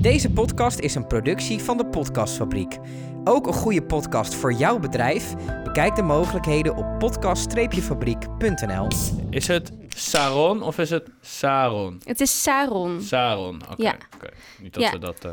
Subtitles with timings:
[0.00, 2.76] Deze podcast is een productie van de Podcastfabriek.
[3.24, 5.34] Ook een goede podcast voor jouw bedrijf?
[5.64, 8.88] Bekijk de mogelijkheden op podcast-fabriek.nl.
[9.30, 12.00] Is het Saron of is het Saron?
[12.04, 13.00] Het is Saron.
[13.00, 13.82] Saron, oké.
[13.82, 13.94] Ja.
[14.16, 14.28] oké.
[14.60, 14.90] Niet dat Ja.
[14.90, 15.24] we dat...
[15.24, 15.30] eh,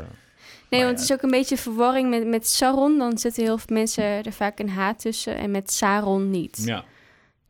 [0.70, 2.98] Nee, Maar want het is ook een beetje verwarring met, met Saron.
[2.98, 6.62] Dan zitten heel veel mensen er vaak een H tussen en met Saron niet.
[6.64, 6.84] ja.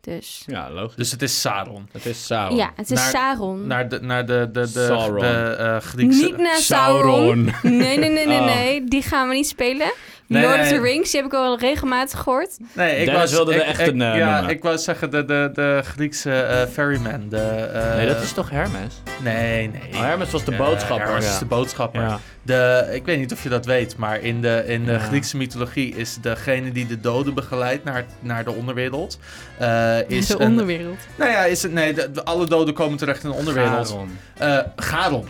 [0.08, 0.96] Dus ja, logisch.
[0.96, 1.88] Dus het is Saron.
[1.92, 2.56] het is Saron.
[2.56, 3.66] ja, het is Naar- Saron.
[3.66, 5.20] Naar de, naar de, de, de, Sauron.
[5.20, 5.26] de
[5.58, 6.22] eh, Griekse...
[6.24, 7.44] Niet naar Sauron.
[7.62, 8.44] Nee, nee, nee, nee, Oh.
[8.44, 8.84] nee.
[8.84, 9.92] Die gaan we niet spelen.
[10.28, 10.80] Nee, Lord of the.
[10.80, 12.56] Rings, die heb ik al regelmatig gehoord.
[12.72, 14.50] Nee, ik Dennis was, wilde de echte, ik- eh, Ja, noemen.
[14.54, 17.26] ik wou zeggen de, de, de Griekse eh, ferryman.
[17.28, 18.94] De, eh, Nee, dat is toch Hermes?
[19.22, 19.80] Nee, nee.
[19.94, 21.06] Oh, Hermes was de boodschapper.
[21.06, 21.30] Hermes ja.
[21.32, 22.00] is de boodschapper.
[22.02, 22.18] Ja.
[22.42, 24.98] De, ik weet niet of je dat weet, maar in de, in de Ja.
[24.98, 29.18] Griekse mythologie is degene die de doden begeleidt naar, naar de onderwereld.
[29.58, 30.98] eh, is de een, onderwereld.
[31.16, 33.88] Nou ja, is het, nee, de, de- alle doden komen terecht in de onderwereld.
[33.88, 34.18] Saron.
[34.38, 35.28] Eh Charon.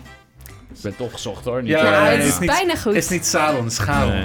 [0.74, 1.62] Ik ben toch gezocht hoor.
[1.62, 2.94] Niet Ja, het is is niet- bijna goed.
[2.94, 4.10] Is niet Saron, is Charon.
[4.14, 4.24] Nee.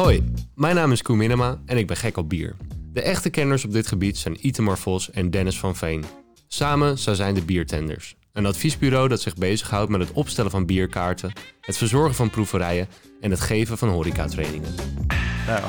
[0.00, 2.56] Hoi, mijn naam is Koen Minema en ik ben gek op bier.
[2.92, 6.04] De echte kenners op dit gebied zijn Itemar Vos en Dennis van Veen.
[6.48, 8.16] Samen zij zijn de Biertenders.
[8.32, 12.88] Een adviesbureau dat zich bezighoudt met het opstellen van bierkaarten, het verzorgen van proeverijen
[13.20, 14.74] en het geven van horecatrainingen.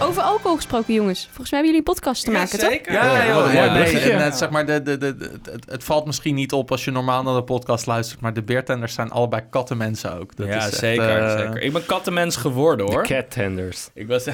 [0.01, 1.25] Over alcohol gesproken, jongens.
[1.25, 2.93] Volgens mij hebben jullie een podcast te maken, toch?
[2.93, 4.11] Ja, Ja, een ja, mooi nee, bruggetje.
[4.11, 6.85] en, eh, zeg maar, de, de, de, de- het, het valt misschien niet op als
[6.85, 10.35] je normaal naar de podcast luistert, maar de beertenders zijn allebei kattenmensen ook.
[10.35, 11.61] Dat ja, is echt, zeker, eh, zeker.
[11.61, 13.03] Ik ben kattenmens geworden hoor.
[13.03, 13.89] Cat Tenders.
[13.93, 14.27] Ik was...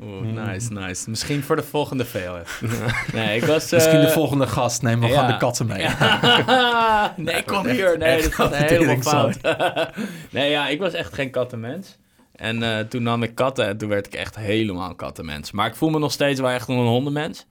[0.00, 1.10] Oeh, oeh, nice, nice.
[1.10, 2.62] Misschien voor de volgende VLF.
[3.12, 3.70] nee, ik was...
[3.70, 5.14] Misschien de eh, volgende gast nemen we ja.
[5.14, 5.80] gewoon de katten mee.
[5.80, 7.14] Ja.
[7.16, 7.98] nee, kom hier.
[7.98, 9.36] Nee, dat gaat helemaal fout.
[10.30, 11.96] nee, ja, ik was echt geen kattenmens.
[12.36, 15.50] En eh, toen nam ik katten en toen werd ik echt helemaal een kattenmens.
[15.52, 17.46] Maar ik voel me nog steeds wel echt een hondenmens.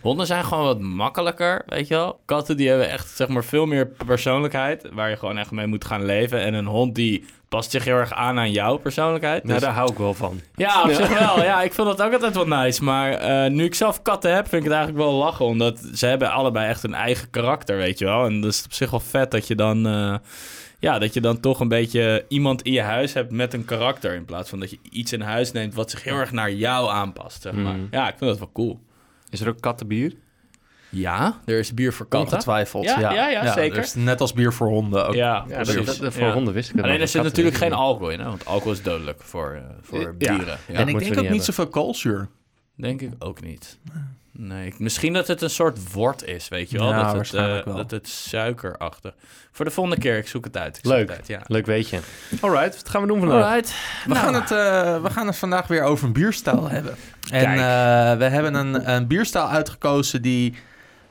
[0.00, 2.20] Honden zijn gewoon wat makkelijker, weet je wel.
[2.24, 5.84] Katten die hebben echt zeg maar veel meer persoonlijkheid, waar je gewoon echt mee moet
[5.84, 6.40] gaan leven.
[6.40, 9.42] En een hond die past zich heel erg aan aan jouw persoonlijkheid.
[9.42, 10.40] Nou, Dus- daar hou ik wel van.
[10.56, 11.42] ja, op zich wel.
[11.42, 12.84] Ja, ik vind dat ook altijd wel nice.
[12.84, 15.44] Maar eh, nu ik zelf katten heb, vind ik het eigenlijk wel lachen.
[15.44, 18.24] Omdat ze hebben allebei echt een eigen karakter, weet je wel.
[18.26, 19.86] En dat is op zich wel vet dat je dan...
[19.86, 20.14] eh,
[20.78, 24.14] ja, dat je dan toch een beetje iemand in je huis hebt met een karakter.
[24.14, 26.90] In plaats van dat je iets in huis neemt wat zich heel erg naar jou
[26.90, 27.74] aanpast, zeg maar.
[27.74, 27.88] Mm.
[27.90, 28.80] Ja, ik vind dat wel cool.
[29.30, 30.14] Is er ook kattenbier?
[30.90, 32.30] Ja, er is bier voor katten.
[32.32, 33.12] Ongetwijfeld, Ja, ja.
[33.12, 33.80] ja, ja, zeker.
[33.80, 35.14] dus net als bier voor honden ook.
[35.14, 35.86] Ja, Ja, precies.
[35.86, 36.32] dat, dat- voor Ja.
[36.32, 38.24] honden wist ik het Alleen er zit natuurlijk geen alcohol in, hè?
[38.24, 40.12] want alcohol is dodelijk voor, eh, voor Ja.
[40.18, 40.58] dieren.
[40.68, 40.74] Ja.
[40.74, 41.42] en ik denk ook niet niet hebben.
[41.44, 42.28] zoveel koolzuur.
[42.76, 43.78] Denk ik ook niet.
[44.40, 46.88] Nee, misschien dat het een soort wort is, weet je wel?
[46.88, 47.76] Ja, dat, het, eh, wel.
[47.76, 49.14] dat het suikerachtig.
[49.52, 50.76] Voor de volgende keer, ik zoek het uit.
[50.76, 51.08] Ik zoek Leuk.
[51.08, 51.40] het uit, ja.
[51.46, 52.00] Leuk weetje.
[52.40, 53.44] Alright, wat gaan we doen vandaag?
[53.44, 53.74] Alright.
[54.06, 56.96] We, gaan het, eh, we gaan het vandaag weer over een bierstijl hebben.
[57.30, 60.54] En eh, we hebben een, een bierstijl uitgekozen die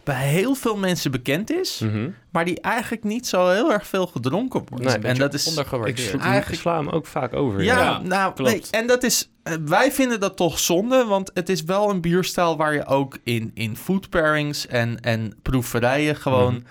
[0.08, 2.10] bij heel veel mensen bekend is, Mhm.
[2.32, 4.84] maar die eigenlijk niet zo heel erg veel gedronken wordt.
[4.86, 6.00] Nee, en dat is Ik, ondergewaardeerd.
[6.10, 7.64] sla- Eigenlijk- ik sla hem ook vaak over.
[7.64, 8.52] Ja, Ja, nou, klopt.
[8.52, 12.02] nee, en dat is, eh, wij vinden dat toch zonde, want het is wel een
[12.02, 16.64] bierstijl waar je ook in, in food pairings en, en proeverijen gewoon Mhm.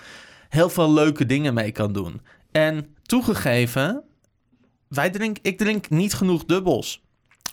[0.49, 2.21] heel veel leuke dingen mee kan doen.
[2.51, 4.03] En toegegeven,
[4.87, 7.05] wij drink, ik drink niet genoeg dubbels.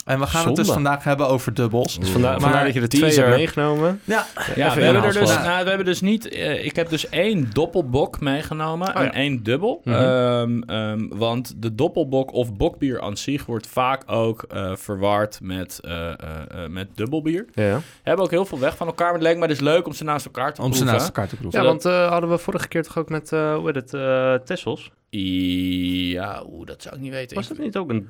[0.04, 1.98] En we gaan het dus vandaag hebben over dubbels.
[1.98, 3.24] Dus vandaar, Maar vandaar dat je er twee teaser.
[3.24, 4.00] hebt meegenomen.
[4.04, 6.28] Ja, Ja, we hebben, er dus, nou, we hebben dus niet...
[6.28, 9.12] eh, ik heb dus één doppelbok meegenomen Oh, en ja.
[9.12, 9.80] één dubbel.
[9.84, 9.94] Mhm.
[9.96, 15.78] Ehm, ehm, want de doppelbok of bokbier aan zich wordt vaak ook eh, verward met,
[15.82, 16.14] eh, eh,
[16.64, 17.46] eh, met dubbelbier.
[17.54, 19.92] Ja, Hebben ook heel veel weg van elkaar, maar het leek me dus leuk om
[19.92, 20.92] ze naast elkaar te om ze proeven.
[20.96, 21.60] naast elkaar te proeven.
[21.60, 24.34] ja want eh, hadden we vorige keer toch ook met, eh hoe heet het, eh
[24.34, 24.90] Tessels?
[25.10, 27.36] Ja, oeh, dat zou ik niet weten.
[27.36, 28.08] Was dat niet ook een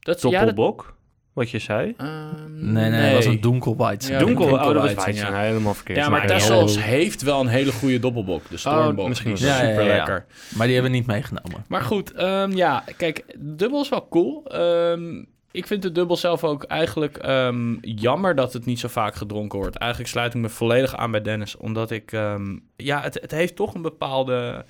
[0.00, 0.96] dat, ja, dat- doppelbok?
[1.32, 1.94] Wat je zei?
[1.96, 4.12] Ehm, Nee, nee, dat was een Dunkelweizen.
[4.12, 5.30] Ja, Donkel, Donkel oh, dat ja.
[5.30, 5.98] Ja, helemaal verkeerd.
[5.98, 8.42] Ja, maar Maar Tessels heel- heeft wel een hele goede doppelbok.
[8.50, 9.08] De Stormbok.
[9.08, 9.96] misschien is Ja, super ja, ja.
[9.96, 10.26] lekker.
[10.54, 11.64] Maar die hebben we niet meegenomen.
[11.68, 14.44] Maar goed, ehm, ja, kijk, dubbel is wel cool.
[14.46, 19.14] Ehm, ik vind de dubbel zelf ook eigenlijk ehm, jammer dat het niet zo vaak
[19.14, 19.76] gedronken wordt.
[19.76, 23.56] Eigenlijk sluit ik me volledig aan bij Dennis, omdat ik, ehm, ja, het, het heeft
[23.56, 24.64] toch een bepaalde,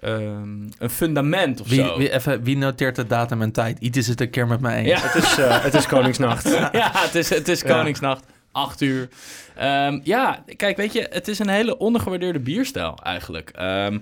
[0.00, 1.98] ehm, een fundament of Wie, zo.
[1.98, 3.78] wie, even, wie noteert de datum en tijd?
[3.78, 4.88] Iets is het een keer met mij eens.
[5.02, 5.08] Ja.
[5.08, 6.48] Het is, eh, het is Koningsnacht.
[6.72, 7.76] ja, het is, het is Ja.
[7.76, 8.24] Koningsnacht.
[8.52, 9.08] Acht uur.
[9.54, 13.50] Ehm, ja, kijk, weet je, het is een hele ondergewaardeerde bierstijl eigenlijk.
[13.50, 13.98] Ehm,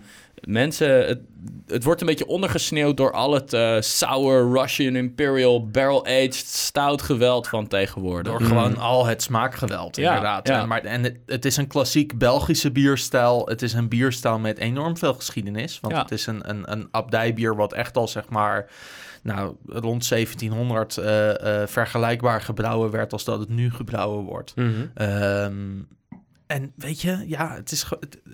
[0.46, 1.18] mensen, het,
[1.66, 7.48] het wordt een beetje ondergesneeuwd door al het eh, sour Russian Imperial barrel-aged stout geweld
[7.48, 8.32] van tegenwoordig.
[8.32, 10.48] Door gewoon al het smaakgeweld, Ja, inderdaad.
[10.48, 10.60] ja.
[10.60, 13.46] En, maar, en het, het is een klassiek Belgische bierstijl.
[13.48, 15.80] Het is een bierstijl met enorm veel geschiedenis.
[15.80, 16.02] Want Ja.
[16.02, 18.70] het is een, een, een abdijbier wat echt al, zeg maar...
[19.22, 24.54] Nou, rond 1700 eh, eh, vergelijkbaar gebrouwen werd als dat het nu gebrouwen wordt.
[24.94, 25.52] Ehm,
[26.46, 27.86] en weet je, ja, het is,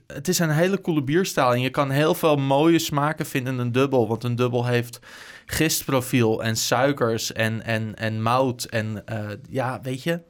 [0.06, 1.52] het, is een hele coole bierstijl.
[1.52, 4.08] En je kan heel veel mooie smaken vinden in een dubbel.
[4.08, 5.00] Want een dubbel heeft
[5.46, 8.64] gistprofiel en suikers en, en, en mout.
[8.64, 10.20] En eh, ja, weet je.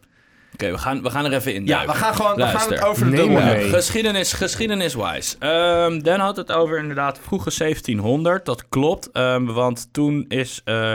[0.53, 1.67] Oké, we, gaan, we gaan er even in.
[1.67, 3.69] Ja, we gaan gewoon we gaan het over de dubbel hebben.
[3.69, 5.37] Geschiedenis, geschiedeniswise.
[5.39, 8.45] Ehm Dan had het over inderdaad vroege 1700.
[8.45, 10.91] Dat klopt, ehm, want toen is eh,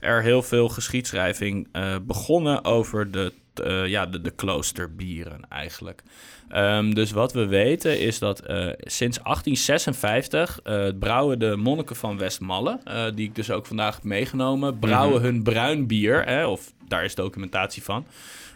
[0.00, 6.02] er heel veel geschiedschrijving eh, begonnen over de, eh, ja, de, de kloosterbieren eigenlijk.
[6.48, 12.18] Ehm, dus wat we weten is dat eh, sinds 1856 eh, brouwen de monniken van
[12.18, 12.80] Westmalle,
[13.14, 17.14] die ik dus ook vandaag heb meegenomen, brouwen hun bruin bier, hè, of daar is
[17.14, 18.06] documentatie van.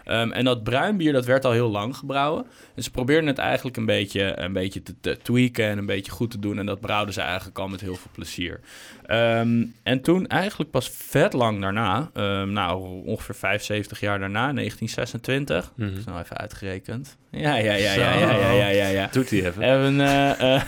[0.08, 2.46] Ehm, en dat bruin bier, dat werd al heel lang gebrouwen.
[2.74, 6.12] En ze probeerden het eigenlijk een beetje, een beetje te, te tweaken en een beetje
[6.12, 6.58] goed te doen.
[6.58, 8.60] En dat brouwden ze eigenlijk al met heel veel plezier.
[9.06, 15.72] Ehm, en toen eigenlijk pas vet lang daarna, ehm, nou ongeveer 75 jaar daarna, 1926.
[15.74, 15.88] Mhm.
[15.88, 17.16] Dat is nou even uitgerekend.
[17.30, 18.86] Ja, ja, ja, ja, ja, ja, ja, ja.
[18.86, 19.08] ja.
[19.12, 19.62] Doet hij even.
[19.62, 20.62] Hebben, eh, eh,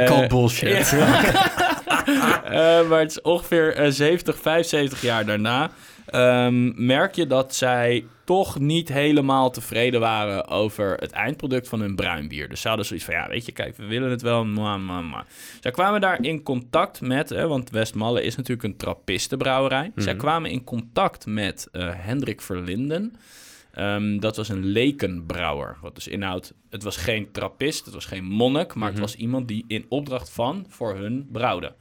[0.00, 0.92] I call Eh, bullshit.
[2.88, 5.70] Maar het is ongeveer eh, 70, 75 jaar daarna.
[6.12, 11.94] Ehm, merk je dat zij toch niet helemaal tevreden waren over het eindproduct van hun
[11.94, 12.48] bruin bier.
[12.48, 15.04] Dus ze hadden zoiets van, ja, weet je, kijk, we willen het wel, maar, maar,
[15.04, 15.26] maar.
[15.60, 19.92] Zij kwamen daar in contact met, hè, want Westmalle is natuurlijk een trappistenbrouwerij.
[19.96, 20.22] Zij Mhm.
[20.22, 23.14] kwamen in contact met eh, Hendrik Verlinden.
[23.72, 25.76] Ehm, dat was een lekenbrouwer.
[25.80, 29.00] Wat dus inhoudt, het was geen trappist, het was geen monnik, maar Mhm.
[29.00, 31.74] het was iemand die in opdracht van voor hun brouwde.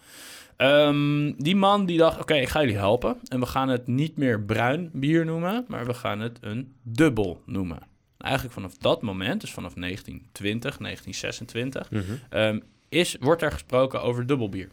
[0.62, 3.18] Ehm, die man die dacht, oké, ik ga jullie helpen.
[3.28, 7.42] En we gaan het niet meer bruin bier noemen, maar we gaan het een dubbel
[7.46, 7.80] noemen.
[8.18, 12.02] Eigenlijk vanaf dat moment, dus vanaf 1920, 1926, Mhm.
[12.30, 12.60] ehm,
[12.90, 14.70] is, wordt er gesproken over dubbelbier.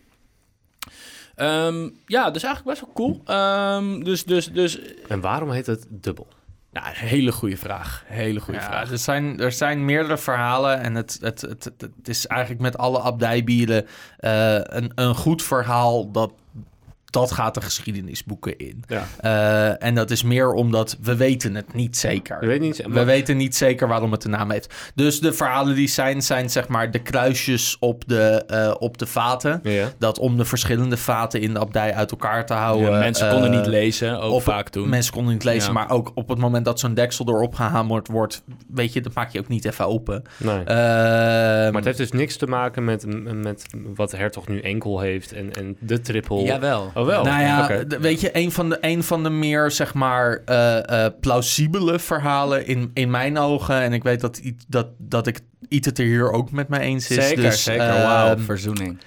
[1.35, 2.95] Ehm, ja, dus eigenlijk best wel
[3.25, 4.03] cool.
[4.05, 6.29] Dus, dus, dus, En waarom heet het dubbel?
[6.81, 8.05] Nou, hele goede vraag.
[8.07, 8.91] Hele goede Ja, vraag.
[8.91, 12.79] er, zijn, er zijn meerdere verhalen en het, het, het, het, het is eigenlijk met
[12.79, 13.87] alle abdijbieren
[14.19, 16.33] eh, een, een goed verhaal dat
[17.11, 18.85] dat gaat de geschiedenisboeken in.
[18.87, 19.07] Ja.
[19.21, 22.39] Eh, en dat is meer omdat we weten het niet zeker.
[22.41, 22.83] Weet niet...
[22.89, 24.75] We weten niet zeker waarom het de naam heeft.
[24.95, 29.07] Dus de verhalen die zijn, zijn zeg maar de kruisjes op de, eh, op de
[29.07, 29.61] vaten.
[29.63, 29.89] Ja.
[29.99, 32.91] Dat om de verschillende vaten in de abdij uit elkaar te houden.
[32.91, 34.89] Ja, mensen konden eh, niet lezen, ook op- vaak toen.
[34.89, 35.73] Mensen konden niet lezen, Ja.
[35.73, 38.43] maar ook op het moment dat zo'n deksel erop gehamerd wordt,
[38.75, 40.23] weet je, dat maak je ook niet even open.
[40.37, 40.57] Nee.
[40.59, 45.33] Ehm, maar het heeft dus niks te maken met, met wat Hertog nu enkel heeft
[45.33, 46.43] en, en de triple.
[46.43, 46.91] Jawel.
[46.99, 47.25] Oh wel?
[47.25, 51.13] nou ja, weet je, een van de, een van de meer, zeg maar, eh, eh,
[51.21, 55.99] plausibele verhalen in, in mijn ogen, en ik weet dat, dat, dat ik Iet het
[55.99, 57.27] er hier ook met mij eens is.
[57.27, 57.87] Zeker, dus, zeker.
[57.87, 58.99] ehm, Wauw, verzoening.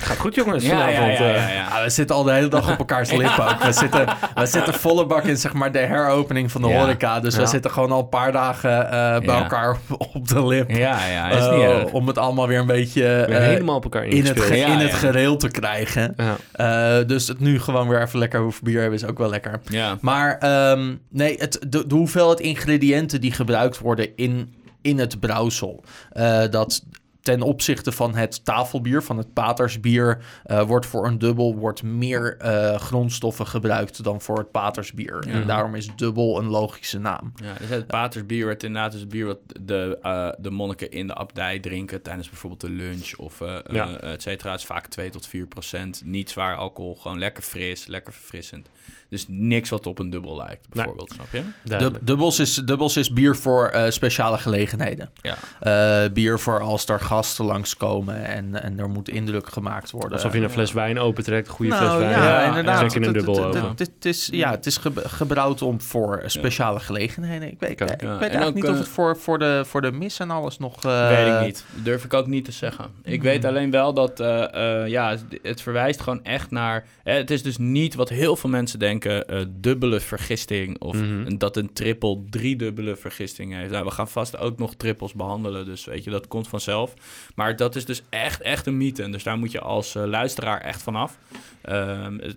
[0.00, 1.18] Gaat goed jongens Ja, ja, vanavond.
[1.18, 1.54] ja, eh.
[1.56, 1.82] ja, ja.
[1.84, 3.62] We zitten al de hele dag op elkaars lippen ook.
[3.62, 7.20] We zitten, we zitten volle bak in zeg maar, de heropening van de horeca.
[7.20, 10.70] Dus we zitten gewoon al een paar dagen eh, bij elkaar op, op de lip.
[10.70, 14.26] Ja, ja, is niet Eh, om het allemaal weer een beetje helemaal op elkaar in,
[14.26, 16.16] het, ge- in het gereel te krijgen.
[17.06, 19.60] Dus het nu gewoon weer even lekker hoeven bier hebben is ook wel lekker.
[19.68, 19.96] Ja.
[20.00, 25.84] Maar ehm, nee, het, de, de hoeveelheid ingrediënten die gebruikt worden in, in het brouwsel.
[26.50, 26.82] dat
[27.26, 32.36] ten opzichte van het tafelbier, van het patersbier, eh, wordt voor een dubbel wordt meer
[32.36, 35.24] eh, grondstoffen gebruikt dan voor het patersbier.
[35.26, 35.32] Ja.
[35.32, 37.32] En daarom is dubbel een logische naam.
[37.36, 41.06] Ja, dus het patersbier werd inderdaad dus het bier wat de, eh, de monniken in
[41.06, 43.98] de abdij drinken tijdens bijvoorbeeld de lunch of eh Ja.
[44.00, 44.50] et cetera.
[44.50, 46.02] Het is vaak 2 tot 4 procent.
[46.04, 48.68] Niet zwaar alcohol, gewoon lekker fris, lekker verfrissend.
[49.08, 51.98] Dus niks wat op een dubbel lijkt, bijvoorbeeld, snap je?
[52.02, 55.10] Dubbels, is, dubbels is bier voor eh, speciale gelegenheden.
[55.22, 55.36] Ja.
[55.60, 60.12] Eh, bier voor als er gasten langskomen en, en er moet indruk gemaakt worden.
[60.12, 62.10] Alsof je een fles wijn opentrekt, goede Nou, fles wijn.
[62.10, 62.94] Ja, Ja, inderdaad.
[62.94, 67.50] Een Het- dubbel het- is, ja, het is ge- gebrouwd om voor speciale gelegenheden.
[67.50, 69.62] Ik weet, ik Ja, weet en eigenlijk ook, niet of eh, het voor, voor, de,
[69.66, 70.84] voor de mis en alles nog...
[70.84, 71.64] eh, weet ik niet.
[71.74, 72.84] Durf ik ook niet te zeggen.
[73.04, 76.84] Ik weet alleen wel dat eh, eh, ja, het verwijst gewoon echt naar.
[77.02, 80.80] het is dus niet wat heel veel mensen denken: eh, dubbele vergisting.
[80.80, 81.36] Of Mhm.
[81.38, 83.70] dat een triple driedubbele vergisting heeft.
[83.70, 85.64] Nou, we gaan vast ook nog trippels behandelen.
[85.64, 86.94] Dus weet je, dat komt vanzelf.
[87.34, 89.02] Maar dat is dus echt, echt een mythe.
[89.02, 91.18] En dus daar moet je als eh, luisteraar echt vanaf.
[91.62, 92.32] Ehm,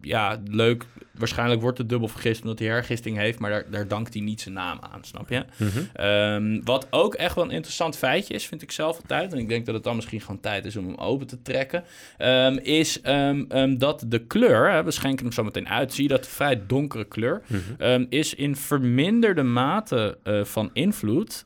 [0.00, 0.86] ja, leuk.
[1.18, 3.38] Waarschijnlijk wordt het dubbel vergist omdat hij hergisting heeft.
[3.38, 5.44] Maar daar, daar dankt hij niet zijn naam aan, snap je?
[5.56, 5.68] Mhm.
[5.92, 9.48] Ehm, wat ook echt wel een interessant feitje is, vind ik zelf altijd, en ik
[9.48, 11.84] denk dat het dan misschien gewoon tijd is om hem open te trekken,
[12.18, 16.08] ehm, is ehm, dat de kleur, hè, we schenken hem zo meteen uit, zie je
[16.08, 18.04] dat vrij donkere kleur, Mhm.
[18.08, 21.44] is in verminderde mate eh, van invloed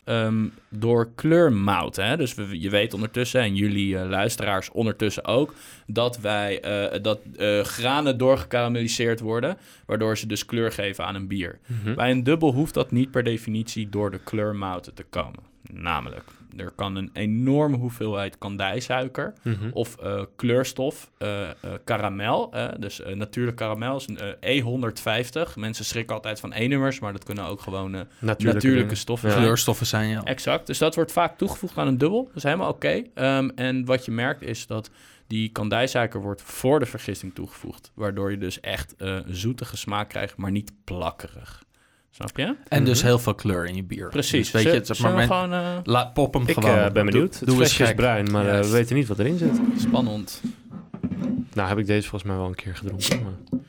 [0.68, 1.96] door kleurmout.
[1.96, 2.16] Hè?
[2.16, 5.54] Dus we, je weet ondertussen, en jullie eh, luisteraars ondertussen ook,
[5.86, 7.20] dat wij eh, dat
[7.62, 11.58] granen doorgekarameliseerd worden, waardoor ze dus kleur geven aan een bier.
[11.66, 11.94] Mhm.
[11.94, 15.48] Bij een dubbel hoeft dat niet per definitie door de kleurmouten te komen.
[15.72, 16.24] Namelijk,
[16.56, 19.70] er kan een enorme hoeveelheid kandijsuiker Mhm.
[19.72, 22.52] of eh, kleurstof, eh, eh, karamel.
[22.78, 25.56] dus eh, natuurlijk karamel is een eh, E150.
[25.56, 28.96] Mensen schrikken altijd van E-nummers, maar dat kunnen ook gewoon eh, natuurlijke, dingen.
[28.96, 29.34] stoffen Ja.
[29.34, 29.46] zijn.
[29.46, 30.22] Kleurstoffen zijn, ja.
[30.24, 32.24] Exact, dus dat wordt vaak toegevoegd aan een dubbel.
[32.24, 33.02] Dat is helemaal oké.
[33.14, 34.90] Ehm, en wat je merkt is dat
[35.30, 37.90] die kandijsuiker wordt voor de vergisting toegevoegd.
[37.94, 41.62] Waardoor je dus echt eh, een zoetige smaak krijgt, maar niet plakkerig.
[42.10, 42.54] Snap je?
[42.68, 43.06] En dus Mhm.
[43.06, 44.08] heel veel kleur in je bier.
[44.08, 44.50] Precies.
[44.50, 45.52] Dus weet je, het, maar, men- gewoon...
[45.52, 46.76] eh, laat, pop hem Ik gewoon.
[46.78, 47.12] eh, ben benieuwd.
[47.12, 49.60] Doe, het doe eens flesje is bruin, maar we weten niet wat erin zit.
[49.76, 50.42] spannend.
[51.54, 53.22] Nou, heb ik deze volgens mij wel een keer gedronken.
[53.22, 53.60] Maar...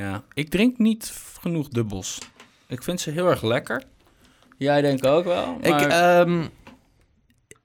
[0.00, 2.18] Ja, ik drink niet genoeg dubbels.
[2.66, 3.82] Ik vind ze heel erg lekker.
[4.56, 5.56] Jij denkt ook wel.
[5.60, 6.26] Ik, Maar...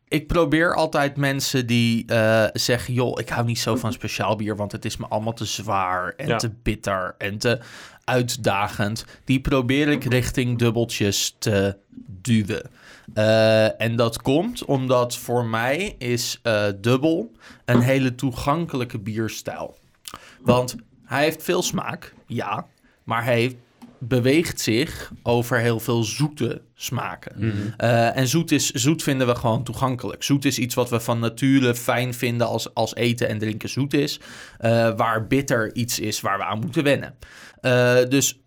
[0.08, 2.94] ik probeer altijd mensen die eh, zeggen...
[2.94, 4.56] joh, ik hou niet zo van speciaal bier...
[4.56, 6.38] want het is me allemaal te zwaar en Ja.
[6.38, 7.60] te bitter en te
[8.04, 9.06] uitdagend.
[9.24, 11.78] Die probeer ik richting dubbeltjes te
[12.22, 12.70] duwen.
[13.14, 17.32] Eh, en dat komt omdat voor mij is eh, dubbel
[17.66, 19.78] een hele toegankelijke bierstijl.
[20.42, 22.68] Want hij heeft veel smaak, ja.
[23.04, 23.58] Maar hij
[24.00, 27.34] beweegt zich over heel veel zoete smaken.
[27.38, 27.52] Mhm.
[27.78, 30.24] Eh, en zoet, is, zoet vinden we gewoon toegankelijk.
[30.24, 33.94] Zoet is iets wat we van nature fijn vinden als, als eten en drinken zoet
[33.94, 34.20] is.
[34.58, 37.16] Eh, waar bitter iets is waar we aan moeten wennen.
[37.62, 38.40] Eh, dus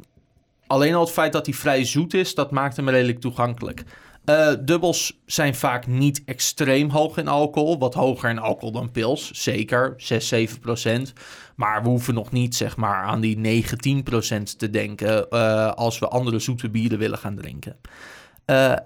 [0.67, 3.85] alleen al het feit dat hij vrij zoet is, dat maakt hem redelijk toegankelijk.
[4.29, 7.79] Eh, dubbels zijn vaak niet extreem hoog in alcohol.
[7.79, 9.31] Wat hoger in alcohol dan pils.
[9.31, 11.13] Zeker, 6, 7 procent.
[11.57, 15.31] Maar we hoeven nog niet zeg maar, aan die 9, 10 procent te denken...
[15.31, 17.77] eh, als we andere zoete bieren willen gaan drinken.
[18.45, 18.77] Eh,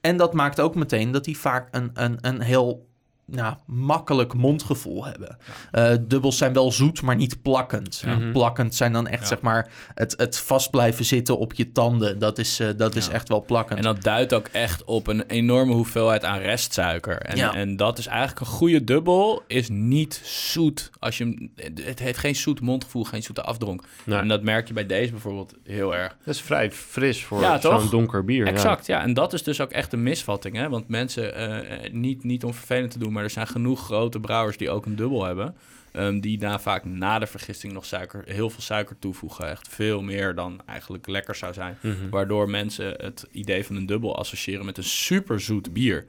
[0.00, 2.88] en dat maakt ook meteen dat die vaak een, een, een heel
[3.34, 5.36] nou, makkelijk mondgevoel hebben.
[5.70, 8.02] Eh, dubbels zijn wel zoet, maar niet plakkend.
[8.04, 8.10] Ja.
[8.12, 9.26] En Plakkend zijn dan echt, Ja.
[9.28, 12.18] zeg maar, het, het vast blijven zitten op je tanden.
[12.18, 13.78] Dat is, eh, dat is echt wel plakkend.
[13.78, 17.18] En dat duidt ook echt op een enorme hoeveelheid aan restsuiker.
[17.18, 17.54] En, Ja.
[17.54, 20.90] en dat is eigenlijk een goede dubbel, is niet zoet.
[20.98, 21.48] Als je,
[21.84, 23.82] het heeft geen zoet mondgevoel, geen zoete afdronk.
[24.04, 26.16] Nee, En dat merk je bij deze bijvoorbeeld heel erg.
[26.24, 28.44] dat is vrij fris voor zo'n donker bier.
[28.46, 28.50] ja.
[28.52, 29.02] Exact, ja.
[29.02, 30.56] En dat is dus ook echt een misvatting.
[30.56, 30.68] Hè?
[30.68, 34.20] Want mensen, eh, eh, niet, niet om vervelend te doen, maar er zijn genoeg grote
[34.20, 35.56] brouwers die ook een dubbel hebben.
[35.92, 39.50] ehm, die na, vaak na de vergisting nog suiker, heel veel suiker toevoegen.
[39.50, 41.78] Echt veel meer dan eigenlijk lekker zou zijn.
[41.80, 42.08] Mhm.
[42.10, 46.06] Waardoor mensen het idee van een dubbel associëren met een superzoet bier.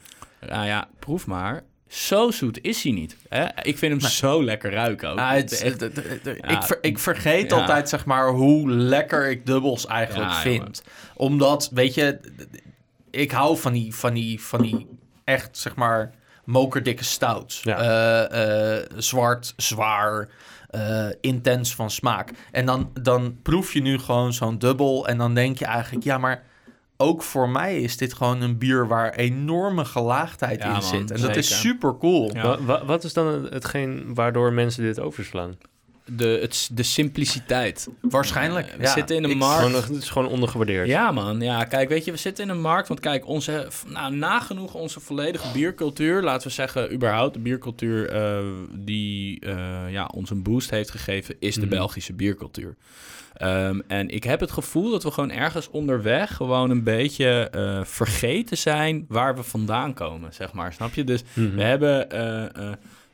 [0.48, 1.64] Nou ja, proef maar.
[1.88, 3.16] Zo zoet is hij niet.
[3.30, 3.44] Hè?
[3.62, 5.20] Ik vind hem zo lekker ruiken ook.
[5.20, 6.48] Het, Het is echt- het- het- het- Ja.
[6.48, 7.58] ik, ver- ik vergeet Ja.
[7.58, 10.84] altijd, zeg maar, hoe lekker ik dubbels eigenlijk Ja, vind.
[11.14, 12.20] Omdat, weet je,
[13.10, 14.88] ik hou van die, van die, van die
[15.24, 16.14] echt, zeg maar,
[16.44, 17.62] mokerdikke stouts.
[17.64, 17.78] Ja.
[17.78, 20.30] Eh, eh, zwart, zwaar,
[20.70, 22.32] eh, intens van smaak.
[22.52, 26.18] En dan, dan proef je nu gewoon zo'n dubbel en dan denk je eigenlijk, ja,
[26.18, 26.44] maar...
[26.98, 31.12] Ook voor mij is dit gewoon een bier waar enorme gelaagdheid Ja, in man, zit.
[31.12, 32.32] En dat is super cool.
[32.34, 32.42] Ja.
[32.42, 35.56] Wa- wa- wat is dan hetgeen waardoor mensen dit overslaan?
[36.06, 37.88] De, het, de simpliciteit.
[38.02, 38.68] Waarschijnlijk.
[38.68, 38.92] Eh, we ja.
[38.94, 39.64] zitten in een markt.
[39.66, 40.88] Gewoon, het is gewoon ondergewaardeerd.
[40.88, 41.42] Ja, man.
[41.42, 42.88] Ja, kijk, weet je, we zitten in een markt.
[42.88, 48.40] Want kijk, onze, nou, nagenoeg onze volledige biercultuur, laten we zeggen, überhaupt de biercultuur eh,
[48.72, 51.70] die eh, ja, ons een boost heeft gegeven, is de Mhm.
[51.70, 52.76] Belgische biercultuur.
[53.34, 57.52] Ehm, en ik heb het gevoel dat we gewoon ergens onderweg gewoon een beetje
[57.86, 60.74] vergeten zijn waar we vandaan komen, zeg maar.
[60.74, 61.04] Snap je?
[61.04, 61.56] Dus Mhm.
[61.56, 62.08] we hebben.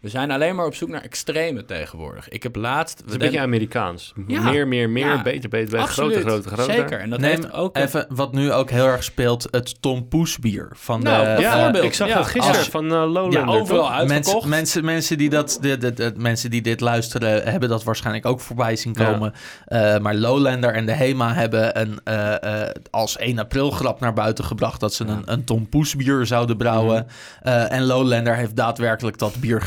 [0.02, 2.30] We zijn alleen maar op zoek naar extreme tegenwoordig.
[2.30, 2.98] Ik heb laatst.
[2.98, 4.14] Het is een beetje Amerikaans.
[4.28, 4.42] Ja.
[4.42, 5.22] meer, meer, meer, Ja.
[5.22, 5.88] beter, beter, beter.
[5.88, 6.74] Groter, groter, groter.
[6.74, 7.00] Zeker.
[7.00, 7.78] En dat Neem heeft ook.
[7.78, 11.42] Even wat nu ook heel erg speelt, het Tom Poes bier van Nou, de...
[11.42, 13.40] Ja, Bijvoorbeeld, ik zag ja, dat gisteren als- van eh, Lowlander.
[13.40, 13.92] Ja, overal toch?
[13.92, 14.46] uitverkocht.
[14.46, 18.26] Mensen, mensen, mensen, die dat, de, de, de- mensen die dit luisteren hebben dat waarschijnlijk
[18.26, 19.12] ook voorbij zien Ja.
[19.12, 19.34] komen.
[19.66, 24.14] Eh, maar Lowlander en de HEMA hebben een, eh, eh, als 1 april grap naar
[24.14, 25.12] buiten gebracht dat ze Ja.
[25.12, 27.08] een, een Tom Poes bier zouden brouwen.
[27.42, 29.62] Eh, en Lowlander heeft daadwerkelijk dat bier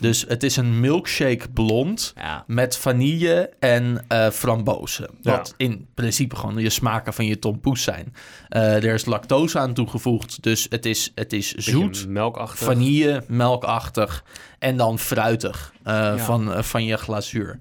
[0.00, 2.44] Dus het is een milkshake blond Ja.
[2.46, 5.08] met vanille en eh frambozen.
[5.20, 5.36] Ja.
[5.36, 8.14] Wat in principe gewoon je smaken van je tompoes zijn.
[8.48, 12.66] Eh, er is lactose aan toegevoegd, dus het is, het is zoet, melkachtig.
[12.66, 14.24] vanille, melkachtig
[14.58, 16.18] en dan fruitig eh, Ja.
[16.18, 17.58] van, van je glazuur.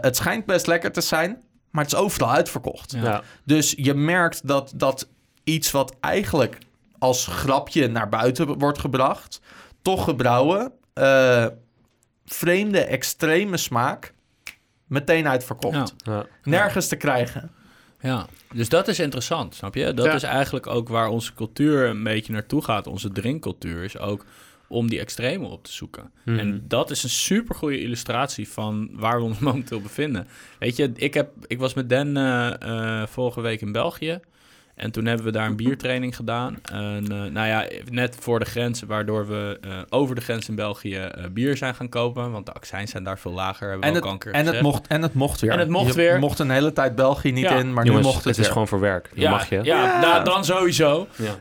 [0.00, 1.36] Het schijnt best lekker te zijn,
[1.70, 2.96] maar het is overal uitverkocht.
[3.44, 5.08] Dus je merkt dat, dat
[5.44, 6.58] iets wat eigenlijk
[6.98, 9.40] als grapje naar buiten wordt gebracht,
[9.82, 11.46] toch gebrouwen, eh,
[12.26, 14.12] vreemde, extreme smaak,
[14.86, 15.94] meteen uitverkocht.
[16.04, 16.12] Ja.
[16.12, 16.26] Ja.
[16.42, 17.50] Nergens te krijgen.
[18.00, 19.94] Ja, dus dat is interessant, snap je?
[19.94, 20.12] Dat Ja.
[20.14, 22.86] is eigenlijk ook waar onze cultuur een beetje naartoe gaat.
[22.86, 24.24] Onze drinkcultuur is ook
[24.68, 26.10] om die extreme op te zoeken.
[26.24, 26.38] Mhm.
[26.38, 30.26] En dat is een supergoeie illustratie van waar we ons momenteel bevinden.
[30.58, 32.62] Weet je, ik, heb, ik was met Dan eh,
[33.02, 34.20] eh, vorige week in België.
[34.78, 36.58] En toen hebben we daar een biertraining gedaan.
[36.72, 40.54] En, eh, nou ja, net voor de grens, waardoor we eh, over de grens in
[40.54, 42.30] België eh, bier zijn gaan kopen.
[42.30, 44.32] Want de accijns zijn daar veel lager, hebben we En ook het, al een keer
[44.32, 45.50] en, het mocht, en het mocht weer.
[45.50, 46.18] En het mocht Je weer.
[46.18, 47.56] mocht een hele tijd België niet Ja.
[47.56, 49.10] in, maar Jongens, nu mocht het, het is gewoon voor werk.
[49.14, 49.56] Ja, mag je.
[49.56, 50.00] Ja, Ja.
[50.00, 51.06] nou, dan sowieso.
[51.16, 51.36] Ja.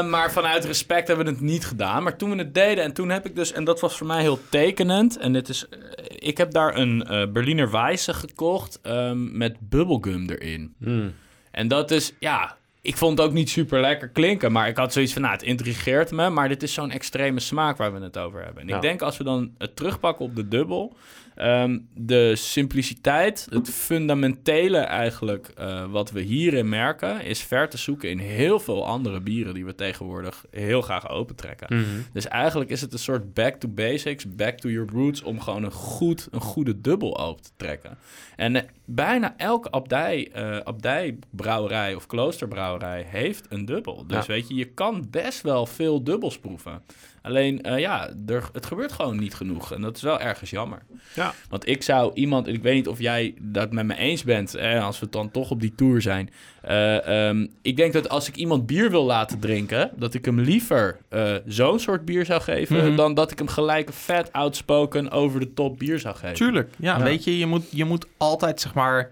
[0.00, 2.02] Eh, maar vanuit respect hebben we het niet gedaan.
[2.02, 4.20] Maar toen we het deden, en toen heb ik dus, en dat was voor mij
[4.20, 5.18] heel tekenend.
[5.18, 5.66] En dit is,
[6.08, 10.74] ik heb daar een eh, Berliner Weisse gekocht ehm, met bubblegum erin.
[10.78, 11.14] Hmm.
[11.50, 12.56] En dat is, ja,
[12.88, 14.52] ik vond het ook niet super lekker klinken.
[14.52, 16.28] Maar ik had zoiets van, nou, het intrigeert me.
[16.30, 18.62] Maar dit is zo'n extreme smaak waar we het over hebben.
[18.62, 18.74] En Ja.
[18.76, 20.96] ik denk als we dan het terugpakken op de dubbel.
[21.38, 28.10] ehm, de simpliciteit, het fundamentele eigenlijk, eh, wat we hierin merken, is ver te zoeken
[28.10, 31.76] in heel veel andere bieren die we tegenwoordig heel graag opentrekken.
[31.76, 31.84] Mhm.
[32.12, 35.62] Dus eigenlijk is het een soort back to basics, back to your roots, om gewoon
[35.64, 37.98] een, goed, een goede dubbel open te trekken.
[38.36, 44.04] En eh, bijna elke abdij, eh, abdijbrouwerij of kloosterbrouwerij heeft een dubbel.
[44.06, 44.32] Dus Ja.
[44.32, 46.82] weet je, je kan best wel veel dubbels proeven.
[47.22, 49.72] Alleen, eh, ja, er, het gebeurt gewoon niet genoeg.
[49.72, 50.82] En dat is wel ergens jammer.
[51.14, 51.34] Ja.
[51.48, 54.84] Want ik zou iemand, ik weet niet of jij dat met me eens bent, eh,
[54.84, 56.30] als we dan toch op die tour zijn.
[56.62, 60.40] Eh, ehm, ik denk dat als ik iemand bier wil laten drinken, dat ik hem
[60.40, 62.96] liever eh, zo'n soort bier zou geven, Mhm.
[62.96, 66.34] dan dat ik hem gelijk vet outspoken over de top bier zou geven.
[66.36, 67.02] Tuurlijk, ja, Ja.
[67.04, 69.08] weet je, je moet, je moet altijd zeg maar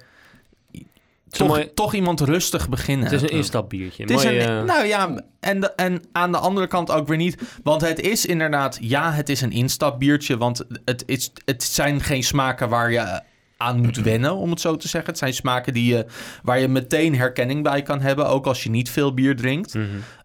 [1.29, 3.05] toch, mooi- toch iemand rustig beginnen.
[3.07, 4.03] Het is een instapbiertje.
[4.03, 7.43] Het is een, eh, nou ja, en, en aan de andere kant ook weer niet.
[7.63, 10.37] Want het is inderdaad, ja, het is een instapbiertje.
[10.37, 13.21] Want het, is, het zijn geen smaken waar je
[13.57, 15.11] aan moet wennen, om het zo te zeggen.
[15.11, 16.07] Het zijn smaken die je,
[16.43, 19.77] waar je meteen herkenning bij kan hebben, ook als je niet veel bier drinkt.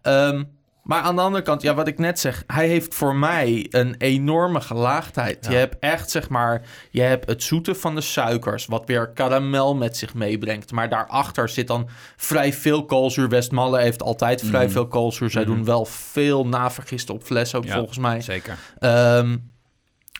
[0.02, 0.42] Ehm,
[0.82, 3.94] maar aan de andere kant, ja, wat ik net zeg, hij heeft voor mij een
[3.98, 5.44] enorme gelaagdheid.
[5.44, 5.50] Ja.
[5.50, 9.74] Je hebt echt, zeg maar, je hebt het zoete van de suikers, wat weer karamel
[9.74, 10.72] met zich meebrengt.
[10.72, 13.28] Maar daarachter zit dan vrij veel koolzuur.
[13.28, 14.72] Westmalle heeft altijd vrij Mhm.
[14.72, 15.30] veel koolzuur.
[15.30, 17.74] Zij doen wel veel navergisten op fles ook, Ja.
[17.76, 18.20] volgens mij.
[18.20, 18.56] Zeker.
[18.78, 19.36] Ehm,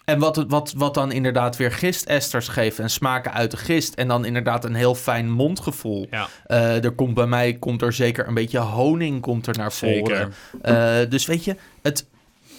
[0.04, 3.94] en wat, het- wat, wat dan inderdaad weer gistesters geeft en smaken uit de gist.
[3.94, 6.06] En dan inderdaad een heel fijn mondgevoel.
[6.10, 9.72] Ja, Eh, er komt bij mij komt er zeker een beetje honing komt er naar
[9.72, 10.32] voren.
[10.62, 12.06] Eh, dus weet je, het,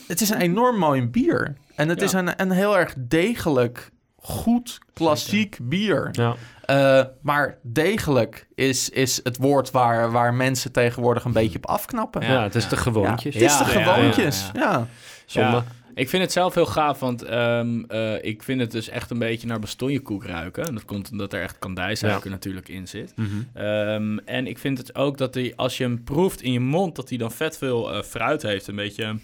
[0.07, 1.55] het is een enorm mooi bier.
[1.75, 2.05] En het Ja.
[2.05, 6.09] is een, een heel erg degelijk, goed, klassiek bier.
[6.11, 6.35] Ja.
[6.65, 12.21] Eh, maar degelijk is, is het woord waar, waar mensen tegenwoordig een beetje op afknappen.
[12.21, 13.33] Ja, Ja, het is de gewoontjes.
[13.33, 14.49] Het is de ja, gewoontjes.
[14.53, 14.87] ja, Ja, ja.
[15.25, 15.63] Zonde.
[15.95, 19.19] Ik vind het zelf heel gaaf, want ehm, eh, ik vind het dus echt een
[19.19, 20.65] beetje naar bastonjekoek ruiken.
[20.65, 23.13] En dat komt omdat er echt kandijsuiker natuurlijk in zit.
[23.15, 23.27] Mhm.
[23.53, 26.95] Ehm, en ik vind het ook dat hij, als je hem proeft in je mond,
[26.95, 28.67] dat hij dan vet veel eh, fruit heeft.
[28.67, 29.15] Een beetje,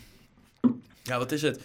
[1.03, 1.59] ja, wat is het?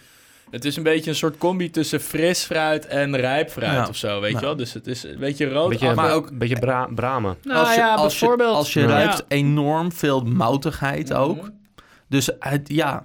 [0.50, 3.88] Het is een beetje een soort combi tussen fris fruit en rijp fruit Ja.
[3.88, 4.42] of zo, weet Nou.
[4.42, 4.56] je wel?
[4.56, 5.68] Dus het is een beetje rood.
[5.68, 7.36] Beetje, af- maar ook- ook een beetje bra bramen.
[7.42, 8.54] nou als je, ja, als je, bijvoorbeeld.
[8.56, 8.86] als je Ja.
[8.86, 11.36] ruikt enorm veel moutigheid ook.
[11.36, 11.50] Mhm.
[12.08, 13.04] Dus het, ja,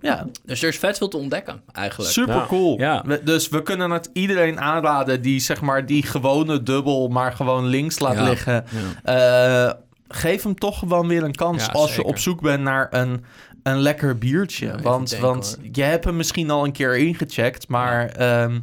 [0.00, 2.10] ja Dus er is vet veel te ontdekken, eigenlijk.
[2.12, 2.46] super Ja.
[2.46, 2.78] cool.
[2.78, 3.02] Ja.
[3.06, 7.66] We- dus we kunnen het iedereen aanraden die zeg maar die gewone dubbel maar gewoon
[7.66, 8.28] links laat Ja.
[8.28, 8.64] liggen.
[9.04, 9.66] Ja.
[9.68, 9.74] Eh,
[10.08, 13.24] geef hem toch gewoon weer een kans Ja, als je op zoek bent naar een,
[13.62, 14.74] een lekker biertje.
[14.82, 15.68] Want denken, want hoor.
[15.72, 18.58] je hebt hem misschien al een keer ingecheckt, maar ehm,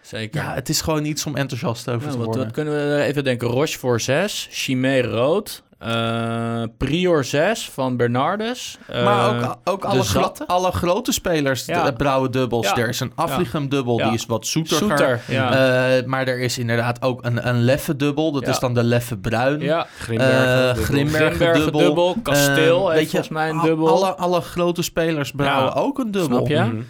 [0.00, 0.42] Zeker.
[0.42, 2.44] ja, het is gewoon iets om enthousiast over te wat, worden.
[2.44, 3.48] wat kunnen we er even denken?
[3.48, 8.78] Rochefort 6, Chimay Rood, eh, Prior 6 van Bernardus.
[8.86, 11.90] eh, maar ook, ook alle, gro- alle grote spelers Ja.
[11.90, 12.66] brouwen dubbels.
[12.66, 12.76] Ja.
[12.76, 14.04] Er is een Afligem dubbel, Ja.
[14.04, 15.20] die is wat zoeter.
[15.28, 18.32] Eh, maar er is inderdaad ook een, een leffe dubbel.
[18.32, 19.60] Dat is dan de leffe bruin.
[19.60, 20.58] ja, Grimbergen.
[20.58, 20.84] Eh, dubbel.
[20.84, 21.80] Grimbergen dubbel.
[21.80, 23.88] dubbel, Kasteel Eh, heeft volgens mij een dubbel.
[23.88, 26.46] Alle, alle grote spelers brouwen ook een dubbel.
[26.46, 26.58] Snap je?
[26.72, 26.82] Mhm.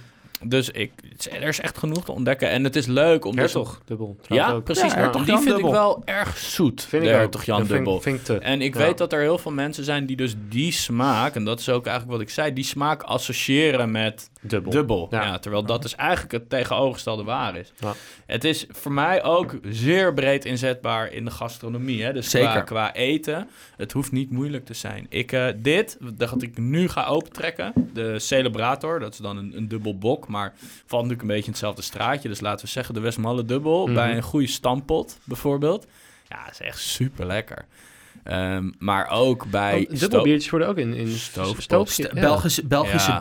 [0.46, 0.92] Dus ik,
[1.32, 2.48] er is echt genoeg te ontdekken.
[2.50, 3.30] En het is leuk om...
[3.36, 4.16] dus- Hertog, dubbel.
[4.22, 4.64] trouwens Ja, ook.
[4.64, 4.92] precies.
[4.92, 5.66] Ja, Hertog die vind dubbel.
[5.66, 6.82] ik wel erg zoet.
[6.84, 7.20] Vind de ik ook.
[7.20, 8.00] Hertog Jan vind dubbel.
[8.00, 8.38] Vind ik te.
[8.38, 8.80] En ik Ja.
[8.80, 11.34] weet dat er heel veel mensen zijn die dus die smaak...
[11.34, 12.52] en dat is ook eigenlijk wat ik zei...
[12.52, 14.72] die smaak associëren met Dubbel.
[14.72, 15.08] dubbel.
[15.10, 15.22] Ja.
[15.24, 15.38] Ja.
[15.38, 17.72] terwijl dat dus eigenlijk het tegenovergestelde waar is.
[17.78, 17.92] Ja.
[18.26, 22.02] Het is voor mij ook zeer breed inzetbaar in de gastronomie.
[22.02, 22.12] Hè?
[22.12, 22.62] Dus Qua, Zeker.
[22.64, 25.06] qua eten, het hoeft niet moeilijk te zijn.
[25.08, 29.68] Ik, eh, dit, dat ik nu ga opentrekken, de Celebrator, dat is dan een, een
[29.68, 30.52] dubbel bok, maar
[30.86, 32.28] valt natuurlijk een beetje in hetzelfde straatje.
[32.28, 33.94] Dus laten we zeggen de Westmalle dubbel, Mhm.
[33.94, 35.86] bij een goede stampot bijvoorbeeld.
[36.28, 37.64] Ja, is echt super lekker.
[38.78, 39.86] maar ook bij...
[39.90, 42.12] Oh, dubbelbiertjes worden ook in, in Stoofpot.
[42.12, 43.18] Belgische, Belgische Ja.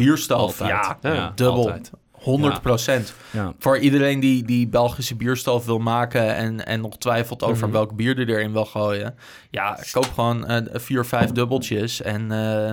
[1.02, 1.56] Ja, Ja, dubbel.
[1.58, 1.92] altijd.
[2.12, 3.14] 100 procent.
[3.32, 3.54] Ja.
[3.60, 7.72] Voor iedereen die, die Belgische bierstoof wil maken en, en nog twijfelt over Mhm.
[7.72, 9.16] welk bier er erin wil gooien.
[9.50, 12.72] Ja, koop gewoon eh, vier, vijf dubbeltjes en eh,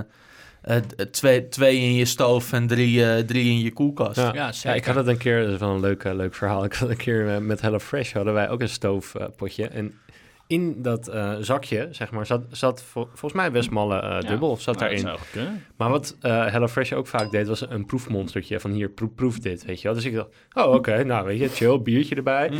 [0.62, 0.76] eh,
[1.10, 4.16] twee, twee in je stoof en drie, eh, drie in je koelkast.
[4.16, 4.24] Ja.
[4.26, 4.78] Ja, Ja, zeker.
[4.78, 6.64] ik had het een keer, dat is wel een leuk, leuk verhaal.
[6.64, 9.68] Ik had een keer eh, met HelloFresh hadden wij ook een stoofpotje.
[9.68, 9.94] en
[10.46, 14.50] in dat eh, zakje, zeg maar, zat, zat vol- volgens mij best malle eh, dubbel
[14.50, 15.06] of zat Nou, daarin.
[15.06, 15.64] Dat zou kunnen.
[15.76, 19.64] Maar wat eh HelloFresh ook vaak deed, was een proefmonstertje van hier, proef, proef dit,
[19.64, 19.96] weet je wel.
[19.96, 22.50] Dus ik dacht, oh oké, nou weet je, chill, biertje erbij.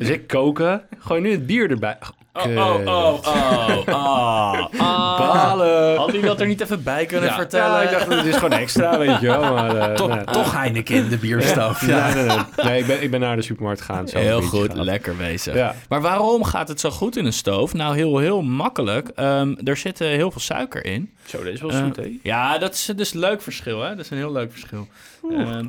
[0.00, 1.98] dus ik koken, gooi nu het bier erbij.
[2.32, 5.18] Oh, oh, oh, oh, oh, oh.
[5.18, 5.96] Balen.
[5.96, 7.82] Had hij dat er niet even bij kunnen Ja, vertellen?
[7.82, 9.40] ja, ik dacht, het is gewoon extra, weet je wel.
[9.54, 10.24] Maar, eh, Toch, nee.
[10.24, 11.86] toch Heineken in de bierstaf.
[11.86, 12.14] Ja.
[12.14, 12.64] Nee, nee, nee.
[12.64, 14.08] Nee, ik ben, ik ben naar de supermarkt gegaan.
[14.08, 15.54] zelf een Heel biertje goed, lekker bezig.
[15.54, 15.74] Ja.
[15.88, 17.74] Maar waarom gaat het zo goed in een stoof?
[17.74, 19.08] Nou, heel, heel makkelijk.
[19.14, 21.10] Ehm, er zit eh, heel veel suiker in.
[21.24, 22.18] Zo, dit is wel Eh, zoet, hè?
[22.22, 23.88] Ja, dat is dus een leuk verschil, hè?
[23.88, 24.88] Dat is een heel leuk verschil.
[25.30, 25.66] Ehm,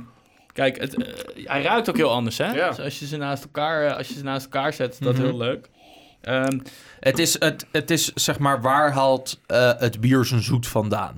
[0.54, 1.14] kijk, het, eh,
[1.46, 2.52] hij ruikt ook heel anders, hè?
[2.52, 2.70] Ja.
[2.70, 5.14] Dus als je ze naast elkaar, eh, als je ze naast elkaar zet, is dat
[5.14, 5.24] Mhm.
[5.24, 5.70] heel leuk.
[6.22, 6.60] Ehm,
[7.00, 11.16] Het, is, het, het is zeg maar, waar haalt eh, het bier zijn zoet vandaan?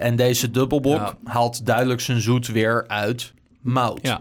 [0.00, 1.14] En deze dubbelbok Ja.
[1.24, 3.98] haalt duidelijk zijn zoet weer uit mout.
[4.02, 4.20] Ja.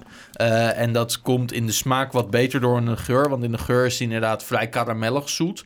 [0.74, 3.30] En dat komt in de smaak wat beter door in de geur.
[3.30, 5.64] Want in de geur is het inderdaad vrij karamellig zoet.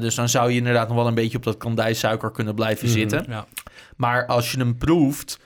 [0.00, 2.96] Dus dan zou je inderdaad nog wel een beetje op dat kandijsuiker kunnen blijven Mhm.
[2.98, 3.24] zitten.
[3.28, 3.46] ja.
[3.96, 5.38] Maar als je hem proeft,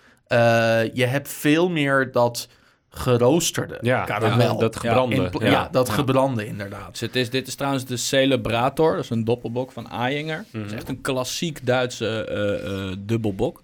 [0.93, 2.49] je hebt veel meer dat
[2.91, 4.59] geroosterde Ja, karamel.
[4.59, 5.31] dat gebrande.
[5.39, 5.47] Ja.
[5.51, 5.69] ja.
[5.73, 5.93] dat Ja.
[5.93, 6.91] gebrande inderdaad.
[6.91, 8.95] Dus het is, dit is trouwens de Celebrator.
[8.95, 10.45] Dat is een doppelbok van Ayinger.
[10.53, 13.63] Dat is echt een klassiek Duitse eh, eh, dubbelbok.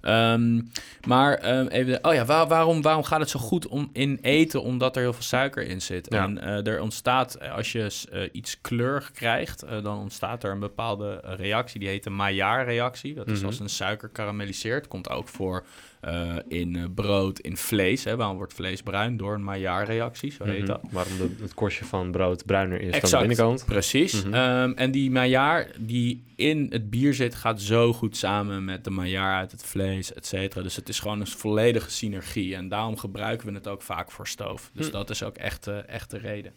[0.00, 0.60] Ehm,
[1.06, 4.62] maar ehm, even, oh ja, waar- waarom, waarom gaat het zo goed om in eten?
[4.62, 6.06] Omdat er heel veel suiker in zit.
[6.10, 6.22] Ja.
[6.24, 10.58] En eh, er ontstaat, eh, als je eh, iets kleurig krijgt, dan ontstaat er een
[10.60, 11.80] bepaalde reactie.
[11.80, 13.14] Die heet de Maillard-reactie.
[13.14, 13.46] Dat is Mhm.
[13.46, 14.88] als een suiker karamelliseert.
[14.88, 15.64] Komt ook voor
[16.00, 18.04] eh, in eh, brood, in vlees.
[18.04, 18.16] Hè.
[18.16, 19.16] Waarom wordt vlees bruin?
[19.16, 20.66] Door een Maillard-reactie, zo heet Mhm.
[20.66, 20.80] dat.
[20.90, 23.26] Waarom de, het korstje van brood bruiner is dan de Exact.
[23.26, 23.64] binnenkant.
[23.64, 24.24] Precies.
[24.24, 24.34] Mhm.
[24.34, 28.90] Ehm, en die Maillard die in het bier zit, gaat zo goed samen met de
[28.90, 30.62] Maillard uit het vlees, et cetera.
[30.62, 32.54] Dus het is gewoon een volledige synergie.
[32.54, 34.70] En daarom gebruiken we het ook vaak voor stoof.
[34.74, 34.92] Dus Hm.
[34.92, 36.52] dat is ook echt, echt de reden.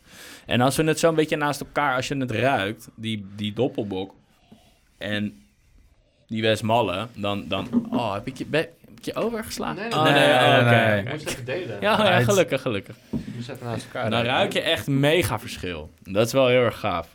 [0.45, 3.53] En als we het zo een beetje naast elkaar, als je het ruikt, die, die
[3.53, 4.13] doppelbok
[4.97, 5.37] en
[6.27, 8.45] die Westmalle, dan, dan oh, heb ik je,
[9.05, 9.75] heb je overgeslagen?
[9.75, 11.01] Nee, oh, nee, nee, nee, nee, oké.
[11.03, 11.13] nee.
[11.13, 11.77] Moest even delen.
[11.81, 12.95] Ja, ja, gelukkig, gelukkig.
[13.09, 14.09] We zetten naast elkaar.
[14.09, 15.89] Dan ruik je echt mega verschil.
[16.03, 17.07] Dat is wel heel erg gaaf.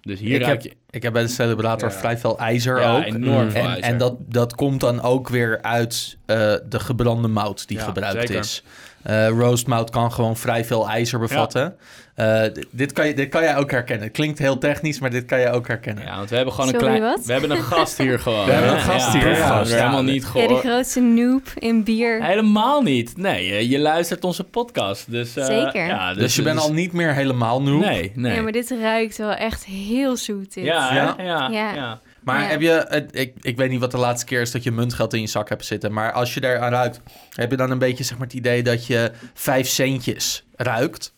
[0.00, 1.94] Dus hier ik, ruik heb, je ik heb bij de celebrator Ja.
[1.94, 3.04] vrij veel ijzer ja, ook.
[3.04, 3.84] enorm veel En, ijzer.
[3.84, 6.36] en dat, dat komt dan ook weer uit eh,
[6.68, 8.38] de gebrande mout die Ja, gebruikt zeker.
[8.38, 8.62] is.
[9.08, 11.76] Eh roast mout kan gewoon vrij veel ijzer bevatten.
[12.14, 14.04] Eh, dit, kan je, dit kan jij ook herkennen.
[14.06, 16.04] Het klinkt heel technisch, maar dit kan je ook herkennen.
[16.04, 17.12] Ja, want we hebben gewoon Sorry, een klein...
[17.14, 17.24] wat?
[17.26, 18.44] We hebben een gast hier gewoon.
[18.46, 19.38] We hebben een gast Ja, hier, ja, ja.
[19.48, 19.76] we hebben Ja.
[19.76, 20.60] helemaal niet Ja, die gehoord.
[20.64, 22.24] grootste noob in bier.
[22.24, 23.16] Helemaal niet.
[23.16, 25.10] Nee, je, je luistert onze podcast.
[25.10, 25.86] Dus, eh, Zeker.
[25.86, 27.78] Ja, Dus, je bent dus- al niet meer helemaal nieuw.
[27.78, 28.34] Nee, nee.
[28.34, 30.54] Ja, maar dit ruikt wel echt heel zoet.
[30.54, 30.64] Dit.
[30.64, 31.14] Ja, Ja.
[31.16, 31.22] hè?
[31.22, 31.74] ja, ja.
[31.74, 32.00] Ja.
[32.34, 32.48] Maar Ja.
[32.48, 35.20] heb je, ik, ik weet niet wat de laatste keer is dat je muntgeld in
[35.20, 35.92] je zak hebt zitten.
[35.92, 38.62] Maar als je daar aan ruikt, heb je dan een beetje zeg maar, het idee
[38.62, 41.16] dat je vijf centjes ruikt?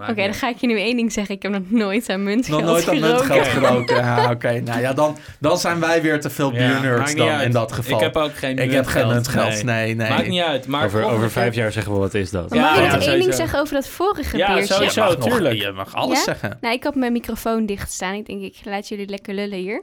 [0.00, 1.34] Oké, dan ga ik je nu één ding zeggen.
[1.34, 3.96] Ik heb nog nooit aan muntgeld Nog nooit aan muntgeld geroken.
[3.96, 7.28] Ja, Oké, nou ja, dan, dan zijn wij weer te veel Ja, biernerds niet dan
[7.28, 7.44] uit.
[7.46, 7.96] in dat geval.
[7.98, 9.44] Ik heb ook geen Ik heb geen muntgeld.
[9.44, 10.08] muntgeld, nee, nee.
[10.08, 10.66] Maakt niet uit.
[10.66, 12.50] Maar Over, over vijf jaar zeggen we wat is dat.
[12.50, 13.36] Maar mag Ja, ik ja, nog één ding sowieso.
[13.40, 14.74] zeggen over dat vorige Ja, biertje?
[14.74, 15.02] sowieso.
[15.02, 15.60] je mag, nog- tuurlijk.
[15.62, 16.24] je mag alles Ja?
[16.24, 16.58] zeggen.
[16.60, 18.14] Nou, ik had mijn microfoon dicht staan.
[18.14, 19.82] Ik denk, ik laat jullie lekker lullen hier.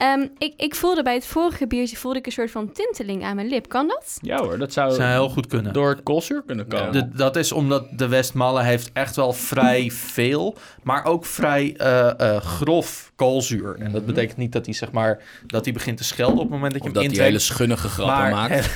[0.00, 3.34] Ehm, ik, ik voelde bij het vorige biertje voelde ik een soort van tinteling aan
[3.36, 3.68] mijn lip.
[3.68, 4.18] Kan dat?
[4.22, 5.72] Ja hoor, dat zou zou heel goed kunnen.
[5.72, 6.92] door het koolzuur kunnen komen.
[6.92, 12.20] De- dat is omdat de Westmalle heeft echt wel vrij veel, maar ook vrij eh,
[12.20, 13.76] eh, grof koolzuur.
[13.78, 16.50] En dat betekent niet dat hij zeg maar dat hij begint te schelden op het
[16.50, 18.70] moment dat je Of hem dat hij hele schunnige grappen Maar maakt.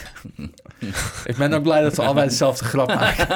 [1.30, 3.26] ik ben ook blij dat we allebei dezelfde grap maken.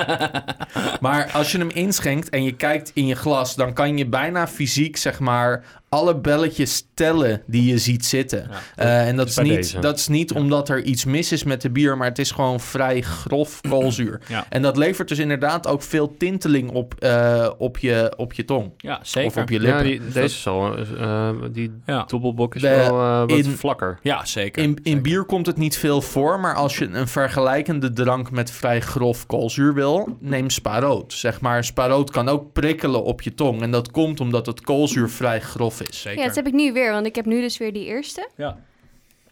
[1.00, 4.48] maar als je hem inschenkt en je kijkt in je glas, dan kan je bijna
[4.48, 8.48] fysiek zeg maar alle belletjes tellen die je ziet zitten.
[8.50, 8.58] Ja.
[8.84, 9.78] Eh, en dat Dus is niet, deze.
[9.78, 12.60] dat is niet omdat er iets mis is met de bier, maar het is gewoon
[12.60, 14.20] vrij grof koolzuur.
[14.28, 14.46] Ja.
[14.48, 18.70] En dat levert dus inderdaad ook veel tinteling op, eh, op, je, op je tong.
[18.76, 19.30] Ja, zeker.
[19.30, 19.76] Of op je lippen.
[19.78, 22.04] Ja, die, deze is al, eh, die Ja.
[22.04, 23.98] dubbelbok is De- wel eh, wat in- vlakker.
[24.02, 24.62] Ja, zeker.
[24.62, 25.00] In, in Zeker.
[25.02, 29.26] bier komt het niet veel voor, maar als je een vergelijkende drank met vrij grof
[29.26, 31.12] koolzuur wil, neem sparoot.
[31.12, 33.62] Zeg maar, sparoot kan ook prikkelen op je tong.
[33.62, 36.00] En dat komt omdat het koolzuur vrij grof is.
[36.00, 36.20] Zeker.
[36.20, 38.28] Ja, dat heb ik nu weer, want ik heb nu dus weer die eerste.
[38.36, 38.58] Ja.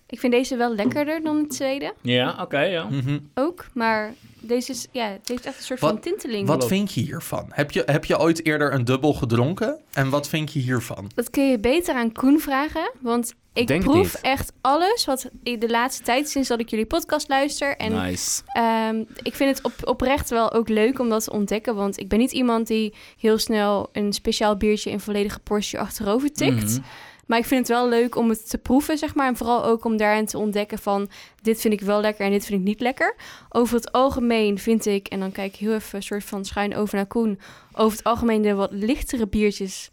[0.08, 2.84] Ik vind deze wel lekkerder dan de tweede Ja, oké, ja.
[2.84, 3.18] Mhm.
[3.34, 3.66] ook.
[3.74, 6.46] Maar deze is, ja, het heeft echt een soort Wat- van tinteling.
[6.46, 7.46] Wat vind je hiervan?
[7.50, 9.78] Heb je, heb je ooit eerder een dubbel gedronken?
[9.92, 11.10] En wat vind je hiervan?
[11.14, 14.20] Dat kun je beter aan Koen vragen, want ik Denk proef niet.
[14.20, 17.76] echt alles wat ik de laatste tijd, sinds dat ik jullie podcast luister.
[17.76, 18.42] En Nice.
[18.46, 21.74] Ehm, ik vind het op, oprecht wel ook leuk om dat te ontdekken.
[21.74, 26.32] Want ik ben niet iemand die heel snel een speciaal biertje in volledige portie achterover
[26.32, 26.78] tikt.
[26.78, 26.86] Mhm.
[27.26, 29.26] Maar ik vind het wel leuk om het te proeven, zeg maar.
[29.26, 31.08] En vooral ook om daarin te ontdekken van...
[31.42, 33.16] dit vind ik wel lekker en dit vind ik niet lekker.
[33.48, 35.06] Over het algemeen vind ik...
[35.08, 37.38] en dan kijk ik heel even een soort van schuin over naar Koen...
[37.72, 39.90] over het algemeen de wat lichtere biertjes...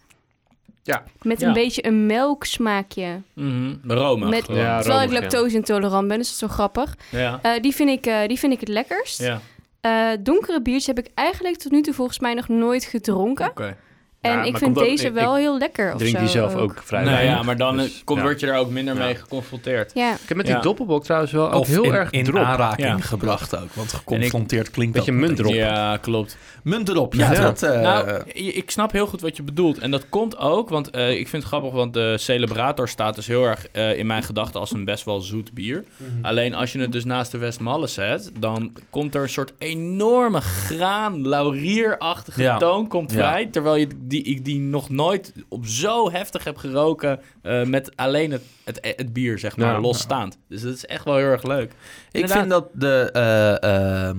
[0.83, 1.03] Ja.
[1.21, 1.47] Met Ja.
[1.47, 3.21] een beetje een melksmaakje.
[3.33, 3.73] Mhm.
[3.87, 4.29] Romig.
[4.29, 4.59] Met, gewoon.
[4.61, 6.95] Ja, terwijl ik romig, lactose intolerant ben, dus dat is zo grappig.
[7.09, 7.39] ja.
[7.41, 9.19] Eh, die, vind ik, eh, die vind ik het lekkerst.
[9.21, 9.39] ja.
[9.81, 13.49] Eh, donkere biertjes heb ik eigenlijk tot nu toe volgens mij nog nooit gedronken.
[13.49, 13.77] Oké.
[14.23, 15.93] En Ja, ik vind ook- deze wel ik heel lekker.
[15.93, 18.25] Of Drink die zelf ook vrij Nou ja, maar dan Dus, komt, ja.
[18.25, 19.03] word je er ook minder Ja.
[19.03, 19.91] mee geconfronteerd.
[19.93, 20.61] Ja, Ik heb met die Ja.
[20.61, 22.43] doppelbok trouwens wel ook Of heel in, erg in drop.
[22.43, 22.97] aanraking Ja.
[22.99, 23.73] gebracht ook.
[23.73, 25.45] Want geconfronteerd klinkt Beetje dat munt meteen.
[25.55, 25.69] erop.
[25.69, 26.37] Ja, klopt.
[26.63, 27.31] Munt erop, ja.
[27.31, 27.41] Ja.
[27.41, 29.77] Dat, eh, nou, ik snap heel goed wat je bedoelt.
[29.77, 33.27] En dat komt ook, want eh, ik vind het grappig, want de Celebrator staat dus
[33.27, 35.83] heel erg eh, in mijn gedachten als een best wel zoet bier.
[36.21, 40.41] Alleen als je het dus naast de Westmalle zet, dan komt er een soort enorme
[40.41, 42.57] graan, laurierachtige Ja.
[42.57, 43.45] toon komt vrij.
[43.51, 48.31] Terwijl je die, ik die nog nooit op zo heftig heb geroken eh, met alleen
[48.31, 49.79] het, het, het bier, zeg maar, Ja.
[49.79, 50.37] losstaand.
[50.49, 51.71] Dus dat is echt wel heel erg leuk.
[51.71, 51.75] ik
[52.11, 52.37] Inderdaad.
[52.37, 53.09] vind dat de...
[53.13, 54.17] eh, ehm,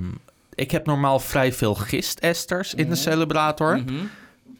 [0.54, 3.76] ik heb normaal vrij veel gistesters in de Celebrator.
[3.78, 3.94] Mhm.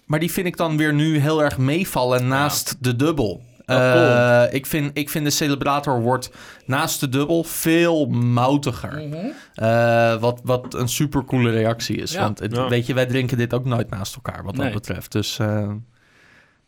[0.06, 3.42] Maar die vind ik dan weer nu heel erg meevallen naast de dubbel.
[3.66, 6.30] Oh, Eh, ik, vind, ik vind de Celebrator wordt
[6.66, 8.92] naast de dubbel veel moutiger.
[9.08, 9.16] Mhm.
[9.54, 12.12] Eh, wat, wat een supercoole reactie is.
[12.12, 12.20] Ja.
[12.20, 12.68] Want het- Ja.
[12.68, 15.12] weet je, wij drinken dit ook nooit naast elkaar wat dat betreft.
[15.12, 15.70] Dus eh,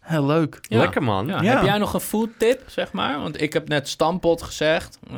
[0.01, 0.59] heel leuk.
[0.63, 0.79] Ja.
[0.79, 1.27] Lekker man.
[1.27, 1.55] Ja, Ja.
[1.57, 3.21] Heb jij nog een food tip, zeg maar?
[3.21, 4.99] Want ik heb net stampot gezegd.
[5.11, 5.17] eh,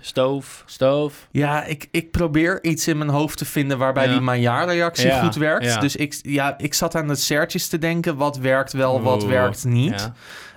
[0.00, 0.62] Stoof.
[0.66, 1.28] stoof.
[1.30, 4.10] Ja, ik, ik probeer iets in mijn hoofd te vinden waarbij Ja.
[4.12, 5.64] die Maillard-reactie Ja, goed werkt.
[5.64, 5.80] ja.
[5.80, 8.16] Dus ik, ja, ik zat aan het sertjes te denken.
[8.16, 10.10] Wat werkt wel, wat Oeh, werkt niet.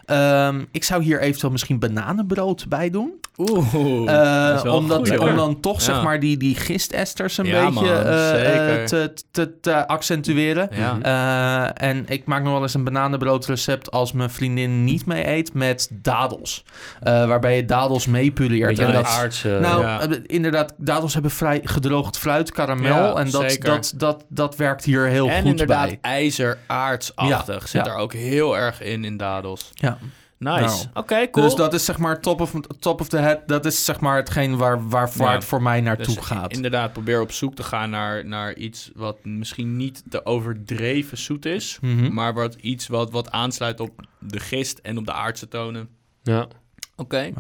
[0.06, 3.14] Ehm, ik zou hier eventueel misschien bananenbrood bij doen.
[3.38, 3.74] Oeh,
[4.08, 5.84] Eh, dat is wel een omdat, goeie, om dan toch Ja.
[5.84, 10.70] zeg maar die, die gistesters een Ja, beetje man, eh, eh, te, te, te accentueren.
[10.72, 11.74] Ja.
[11.74, 15.90] En ik maak nog wel eens een bananenbroodrecept als mijn vriendin niet mee eet met
[15.92, 16.64] dadels.
[17.02, 18.68] Waarbij je dadels meepureert.
[18.68, 19.58] Beetje En dat, aardse...
[19.62, 23.20] nou, inderdaad, dadels hebben vrij gedroogd fruit, karamel.
[23.20, 23.70] En dat, zeker.
[23.70, 25.98] dat, dat, dat werkt hier heel en goed inderdaad bij.
[26.02, 27.62] ijzeraardsachtig.
[27.62, 27.92] Ja, Zit ja.
[27.92, 29.72] er ook heel erg in, in dadels.
[29.74, 29.95] Ja.
[30.38, 30.60] Nice.
[30.62, 30.86] Nou.
[30.94, 31.46] Oké, cool.
[31.46, 33.48] Dus dat is zeg maar top of, top of the head.
[33.48, 35.32] Dat is zeg maar hetgeen waar, waar, Ja.
[35.34, 36.52] het voor mij naartoe Dus gaat.
[36.52, 41.46] Inderdaad, probeer op zoek te gaan naar, naar iets wat misschien niet te overdreven zoet
[41.46, 41.78] is.
[41.82, 42.14] Mhm.
[42.14, 45.90] Maar wat iets wat, wat aansluit op de gist en op de aardse tonen.
[46.24, 46.48] Ja.
[46.96, 47.34] Oké.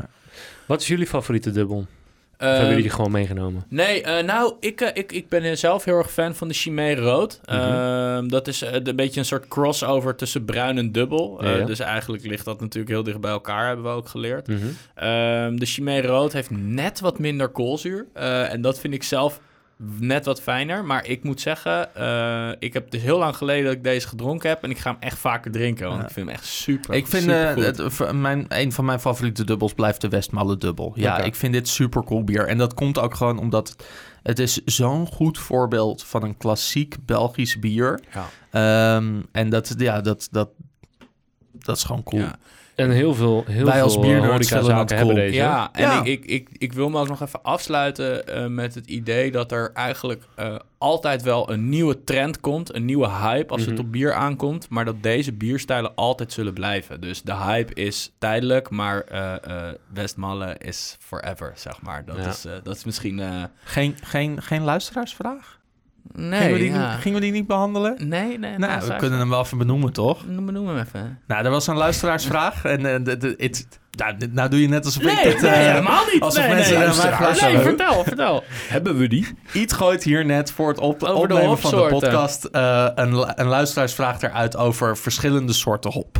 [0.65, 1.87] Wat is jullie favoriete dubbel?
[2.37, 3.63] Of Ehm, hebben jullie die gewoon meegenomen?
[3.69, 6.95] Nee, eh, nou, ik, eh, ik, ik ben zelf heel erg fan van de Chimay
[6.95, 7.41] Rood.
[7.45, 7.57] Mhm.
[7.57, 11.43] Ehm, dat is eh, een beetje een soort crossover tussen bruin en dubbel.
[11.43, 11.65] Ja, ja.
[11.65, 14.47] dus eigenlijk ligt dat natuurlijk heel dicht bij elkaar, hebben we ook geleerd.
[14.47, 14.59] Mhm.
[14.95, 18.05] Ehm, de Chimay Rood heeft net wat minder koolzuur.
[18.13, 19.39] En dat vind ik zelf
[19.99, 20.85] net wat fijner.
[20.85, 24.49] Maar ik moet zeggen, eh, ik heb dus heel lang geleden dat ik deze gedronken
[24.49, 24.63] heb.
[24.63, 26.07] En ik ga hem echt vaker drinken, want Ja.
[26.07, 29.43] ik vind hem echt super Ik vind eh, het, v- mijn, een van mijn favoriete
[29.43, 30.91] dubbels blijft de Westmalle dubbel.
[30.95, 32.47] Ja, ik vind dit super cool bier.
[32.47, 33.75] En dat komt ook gewoon omdat
[34.23, 37.99] het, is zo'n goed voorbeeld van een klassiek Belgisch bier.
[38.13, 38.25] Ja.
[38.95, 40.49] Ehm, en dat, ja, dat, dat,
[41.51, 42.21] dat is gewoon cool.
[42.21, 42.35] Ja.
[42.75, 45.27] En heel veel, heel Wij als veel biernerds horecazaken hebben cool.
[45.27, 45.37] deze.
[45.37, 46.03] Ja, en Ja.
[46.03, 49.51] Ik, ik, ik, ik wil me ook nog even afsluiten eh, met het idee dat
[49.51, 53.69] er eigenlijk eh, altijd wel een nieuwe trend komt, een nieuwe hype als Mhm.
[53.69, 57.01] het op bier aankomt, maar dat deze bierstijlen altijd zullen blijven.
[57.01, 62.05] Dus de hype is tijdelijk, maar eh eh Westmalle is forever, zeg maar.
[62.05, 62.27] Dat, Ja.
[62.27, 63.19] is, eh, dat is misschien...
[63.19, 65.59] eh, Geen, geen, geen luisteraarsvraag?
[66.13, 66.91] Nee, gingen, we die, ja.
[66.91, 67.95] niet- gingen we die niet behandelen?
[68.07, 68.57] Nee, nee.
[68.57, 70.27] nou, we kunnen hem wel even benoemen, toch?
[70.27, 71.19] Noem, noem hem even.
[71.27, 72.63] Nou, er was een luisteraarsvraag.
[72.65, 75.41] en eh, de, de, het- nou, nou doe je net alsof ik Nee, dit...
[75.41, 76.21] nee, eh, helemaal niet.
[76.21, 77.53] alsof nee, mensen nee, luisteren.
[77.53, 78.43] Nee, vertel, vertel.
[78.67, 79.27] Hebben we die?
[79.53, 82.87] Iets gooit hier net voor het op, Over de opnemen van de podcast eh,
[83.35, 86.17] een luisteraarsvraag eruit over verschillende soorten hop.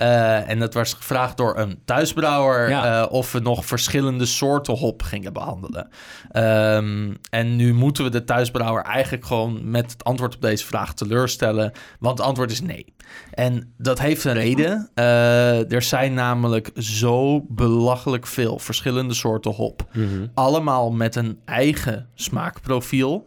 [0.00, 3.02] Eh, en dat was gevraagd door een thuisbrouwer Ja.
[3.02, 5.88] eh, of we nog verschillende soorten hop gingen behandelen.
[6.30, 10.94] Ehm, en nu moeten we de thuisbrouwer eigenlijk gewoon met het antwoord op deze vraag
[10.94, 12.94] teleurstellen, want het antwoord is nee.
[13.30, 14.90] En dat heeft een reden.
[14.94, 20.26] Eh, er zijn namelijk zo belachelijk veel verschillende soorten hop Mhm.
[20.34, 23.26] allemaal met een eigen smaakprofiel.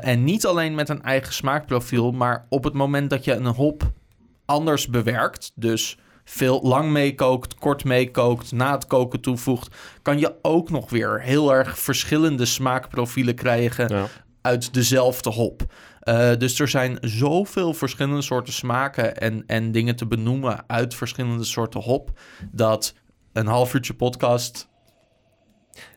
[0.00, 3.92] En niet alleen met een eigen smaakprofiel, maar op het moment dat je een hop
[4.46, 10.70] anders bewerkt, dus veel lang meekookt, kort meekookt, na het koken toevoegt, kan je ook
[10.70, 14.06] nog weer heel erg verschillende smaakprofielen krijgen Ja.
[14.40, 15.62] uit dezelfde hop.
[16.00, 21.44] Eh, dus er zijn zoveel verschillende soorten smaken en, en dingen te benoemen uit verschillende
[21.44, 22.18] soorten hop,
[22.52, 22.94] dat
[23.32, 24.68] een half uurtje podcast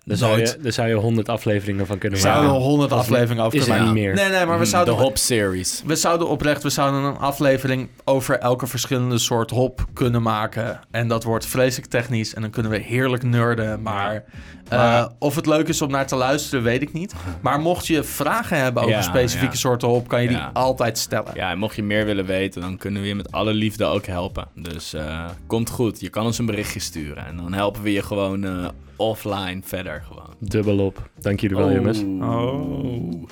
[0.08, 2.62] Daar zou, je, daar zou je 100 afleveringen van kunnen We zouden maken.
[2.64, 3.94] er honderd Of afleveringen over kunnen maken.
[3.94, 4.14] niet meer?
[4.14, 4.94] Nee, nee, maar we De zouden...
[4.94, 5.82] Hop Series.
[5.86, 10.80] We zouden oprecht, we zouden een aflevering over elke verschillende soort hop kunnen maken.
[10.92, 13.82] En dat wordt vreselijk technisch en dan kunnen we heerlijk nerden.
[13.82, 14.24] Maar,
[14.70, 17.14] eh, Maar- of het leuk is om naar te luisteren, weet ik niet.
[17.42, 19.60] Maar mocht je vragen hebben over Ja, specifieke ja.
[19.60, 21.32] soorten hop, kan je die altijd stellen.
[21.34, 24.06] Ja, en mocht je meer willen weten, dan kunnen we je met alle liefde ook
[24.06, 24.48] helpen.
[24.56, 26.00] Dus eh, komt goed.
[26.00, 27.26] Je kan ons een berichtje sturen.
[27.26, 30.36] En dan helpen we je gewoon eh, offline verder gewoon.
[30.40, 31.10] Dubbel op.
[31.20, 32.00] Dank jullie wel, jongens.
[32.22, 33.24] Oh.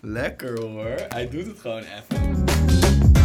[0.00, 0.94] Lekker hoor.
[1.08, 3.15] Hij doet het gewoon even.